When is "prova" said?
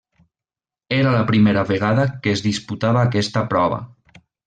3.55-3.83